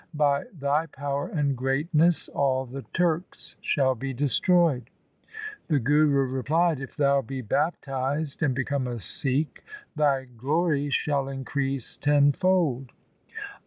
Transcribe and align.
By 0.15 0.45
thy 0.51 0.87
power 0.87 1.27
and 1.27 1.55
greatness 1.55 2.27
all 2.29 2.65
the 2.65 2.81
Turks 2.91 3.55
shall 3.61 3.93
be 3.93 4.15
destroyed.' 4.15 4.89
The 5.67 5.77
Guru 5.77 6.25
replied,' 6.25 6.79
If 6.81 6.95
thou 6.97 7.21
be 7.21 7.41
baptized 7.43 8.41
and 8.41 8.55
become 8.55 8.87
a 8.87 8.97
Sikh, 8.97 9.63
thy 9.95 10.25
glory 10.25 10.89
shall 10.89 11.29
increase 11.29 11.97
tenfold.' 11.97 12.91